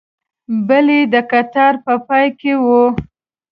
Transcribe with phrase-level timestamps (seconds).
[0.67, 2.65] بل یې د کتار په پای کې و.